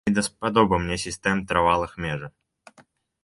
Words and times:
Не 0.09 0.11
даспадобы 0.17 0.75
мне 0.85 0.97
сістэм 1.03 1.43
трывалых 1.51 1.91
межы. 2.05 2.31